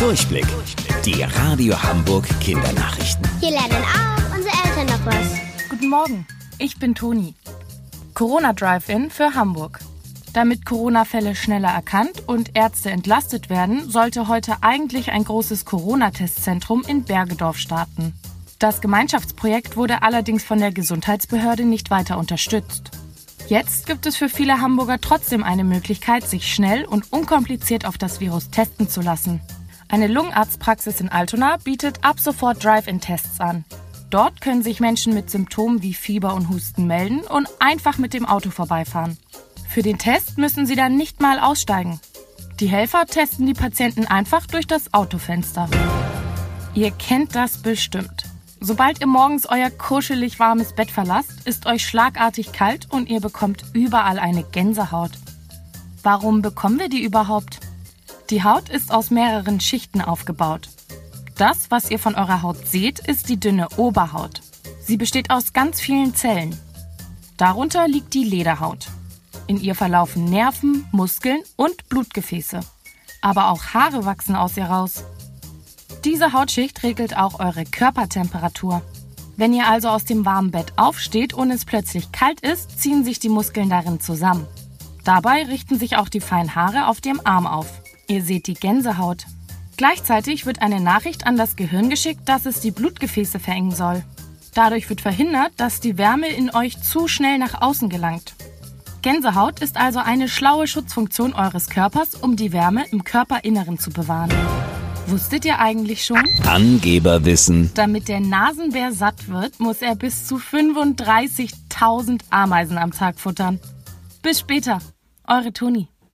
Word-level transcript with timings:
Durchblick. 0.00 0.46
Die 1.04 1.22
Radio 1.22 1.80
Hamburg 1.82 2.26
Kindernachrichten. 2.40 3.22
Hier 3.38 3.50
lernen 3.50 3.84
auch 3.84 4.34
unsere 4.34 4.54
Eltern 4.64 4.86
noch 4.86 5.04
was. 5.04 5.68
Guten 5.68 5.90
Morgen, 5.90 6.26
ich 6.56 6.78
bin 6.78 6.94
Toni. 6.94 7.34
Corona 8.14 8.54
Drive-In 8.54 9.10
für 9.10 9.34
Hamburg. 9.34 9.80
Damit 10.32 10.64
Corona-Fälle 10.64 11.34
schneller 11.34 11.68
erkannt 11.68 12.26
und 12.26 12.56
Ärzte 12.56 12.90
entlastet 12.90 13.50
werden, 13.50 13.90
sollte 13.90 14.26
heute 14.26 14.62
eigentlich 14.62 15.12
ein 15.12 15.24
großes 15.24 15.66
Corona-Testzentrum 15.66 16.82
in 16.88 17.04
Bergedorf 17.04 17.58
starten. 17.58 18.14
Das 18.58 18.80
Gemeinschaftsprojekt 18.80 19.76
wurde 19.76 20.02
allerdings 20.02 20.42
von 20.42 20.60
der 20.60 20.72
Gesundheitsbehörde 20.72 21.66
nicht 21.66 21.90
weiter 21.90 22.16
unterstützt. 22.16 22.90
Jetzt 23.48 23.84
gibt 23.84 24.06
es 24.06 24.16
für 24.16 24.30
viele 24.30 24.62
Hamburger 24.62 24.98
trotzdem 24.98 25.44
eine 25.44 25.64
Möglichkeit, 25.64 26.26
sich 26.26 26.50
schnell 26.50 26.86
und 26.86 27.12
unkompliziert 27.12 27.84
auf 27.84 27.98
das 27.98 28.20
Virus 28.20 28.48
testen 28.48 28.88
zu 28.88 29.02
lassen. 29.02 29.42
Eine 29.90 30.06
Lungenarztpraxis 30.06 31.00
in 31.00 31.08
Altona 31.08 31.56
bietet 31.56 32.04
ab 32.04 32.20
sofort 32.20 32.62
Drive-In-Tests 32.62 33.40
an. 33.40 33.64
Dort 34.08 34.40
können 34.40 34.62
sich 34.62 34.78
Menschen 34.78 35.14
mit 35.14 35.30
Symptomen 35.30 35.82
wie 35.82 35.94
Fieber 35.94 36.34
und 36.34 36.48
Husten 36.48 36.86
melden 36.86 37.20
und 37.22 37.48
einfach 37.58 37.98
mit 37.98 38.14
dem 38.14 38.24
Auto 38.24 38.50
vorbeifahren. 38.50 39.18
Für 39.68 39.82
den 39.82 39.98
Test 39.98 40.38
müssen 40.38 40.64
sie 40.64 40.76
dann 40.76 40.96
nicht 40.96 41.20
mal 41.20 41.40
aussteigen. 41.40 42.00
Die 42.60 42.68
Helfer 42.68 43.04
testen 43.06 43.46
die 43.46 43.54
Patienten 43.54 44.06
einfach 44.06 44.46
durch 44.46 44.68
das 44.68 44.94
Autofenster. 44.94 45.68
Ihr 46.74 46.92
kennt 46.92 47.34
das 47.34 47.60
bestimmt. 47.60 48.24
Sobald 48.60 49.00
ihr 49.00 49.08
morgens 49.08 49.46
euer 49.46 49.70
kuschelig 49.70 50.38
warmes 50.38 50.72
Bett 50.72 50.90
verlasst, 50.90 51.46
ist 51.46 51.66
euch 51.66 51.84
schlagartig 51.84 52.52
kalt 52.52 52.86
und 52.90 53.08
ihr 53.08 53.20
bekommt 53.20 53.64
überall 53.72 54.20
eine 54.20 54.44
Gänsehaut. 54.44 55.12
Warum 56.04 56.42
bekommen 56.42 56.78
wir 56.78 56.88
die 56.88 57.02
überhaupt? 57.02 57.58
Die 58.30 58.44
Haut 58.44 58.68
ist 58.68 58.92
aus 58.92 59.10
mehreren 59.10 59.58
Schichten 59.58 60.00
aufgebaut. 60.00 60.68
Das, 61.36 61.72
was 61.72 61.90
ihr 61.90 61.98
von 61.98 62.14
eurer 62.14 62.42
Haut 62.42 62.64
seht, 62.64 63.00
ist 63.00 63.28
die 63.28 63.40
dünne 63.40 63.68
Oberhaut. 63.76 64.40
Sie 64.80 64.96
besteht 64.96 65.30
aus 65.30 65.52
ganz 65.52 65.80
vielen 65.80 66.14
Zellen. 66.14 66.56
Darunter 67.36 67.88
liegt 67.88 68.14
die 68.14 68.22
Lederhaut. 68.22 68.86
In 69.48 69.60
ihr 69.60 69.74
verlaufen 69.74 70.26
Nerven, 70.26 70.86
Muskeln 70.92 71.42
und 71.56 71.88
Blutgefäße. 71.88 72.60
Aber 73.20 73.48
auch 73.48 73.74
Haare 73.74 74.04
wachsen 74.04 74.36
aus 74.36 74.56
ihr 74.56 74.66
raus. 74.66 75.02
Diese 76.04 76.32
Hautschicht 76.32 76.84
regelt 76.84 77.16
auch 77.16 77.40
eure 77.40 77.64
Körpertemperatur. 77.64 78.80
Wenn 79.36 79.52
ihr 79.52 79.66
also 79.66 79.88
aus 79.88 80.04
dem 80.04 80.24
warmen 80.24 80.52
Bett 80.52 80.72
aufsteht 80.76 81.34
und 81.34 81.50
es 81.50 81.64
plötzlich 81.64 82.12
kalt 82.12 82.40
ist, 82.42 82.80
ziehen 82.80 83.02
sich 83.02 83.18
die 83.18 83.28
Muskeln 83.28 83.70
darin 83.70 83.98
zusammen. 83.98 84.46
Dabei 85.02 85.46
richten 85.46 85.80
sich 85.80 85.96
auch 85.96 86.08
die 86.08 86.20
feinen 86.20 86.54
Haare 86.54 86.86
auf 86.86 87.00
dem 87.00 87.20
Arm 87.24 87.48
auf. 87.48 87.80
Ihr 88.10 88.24
seht 88.24 88.48
die 88.48 88.54
Gänsehaut. 88.54 89.24
Gleichzeitig 89.76 90.44
wird 90.44 90.62
eine 90.62 90.80
Nachricht 90.80 91.28
an 91.28 91.36
das 91.36 91.54
Gehirn 91.54 91.88
geschickt, 91.90 92.22
dass 92.28 92.44
es 92.44 92.58
die 92.58 92.72
Blutgefäße 92.72 93.38
verengen 93.38 93.70
soll. 93.70 94.02
Dadurch 94.52 94.90
wird 94.90 95.00
verhindert, 95.00 95.52
dass 95.58 95.78
die 95.78 95.96
Wärme 95.96 96.26
in 96.28 96.52
euch 96.52 96.82
zu 96.82 97.06
schnell 97.06 97.38
nach 97.38 97.62
außen 97.62 97.88
gelangt. 97.88 98.34
Gänsehaut 99.02 99.60
ist 99.60 99.76
also 99.76 100.00
eine 100.00 100.28
schlaue 100.28 100.66
Schutzfunktion 100.66 101.34
eures 101.34 101.70
Körpers, 101.70 102.16
um 102.16 102.34
die 102.34 102.52
Wärme 102.52 102.84
im 102.90 103.04
Körperinneren 103.04 103.78
zu 103.78 103.90
bewahren. 103.90 104.34
Wusstet 105.06 105.44
ihr 105.44 105.60
eigentlich 105.60 106.04
schon? 106.04 106.24
Angeberwissen. 106.44 107.70
Damit 107.74 108.08
der 108.08 108.18
Nasenbär 108.18 108.90
satt 108.90 109.28
wird, 109.28 109.60
muss 109.60 109.82
er 109.82 109.94
bis 109.94 110.26
zu 110.26 110.38
35.000 110.38 112.22
Ameisen 112.30 112.76
am 112.76 112.90
Tag 112.90 113.20
futtern. 113.20 113.60
Bis 114.20 114.40
später, 114.40 114.80
eure 115.28 115.52
Toni. 115.52 115.86